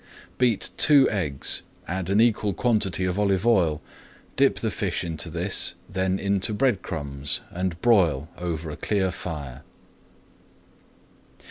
Beat 0.39 0.71
two 0.77 1.07
eggs, 1.11 1.61
add 1.87 2.09
an 2.09 2.19
equal 2.19 2.55
quantity 2.55 3.05
of 3.05 3.19
olive 3.19 3.45
oil, 3.45 3.83
dip 4.35 4.57
the 4.57 4.71
fish 4.71 5.03
into 5.03 5.29
this, 5.29 5.75
then 5.87 6.17
into 6.17 6.55
bread 6.55 6.81
crumbs, 6.81 7.41
and 7.51 7.79
broil 7.83 8.27
over 8.35 8.71
a 8.71 8.75
clear 8.75 9.11
fire. 9.11 9.61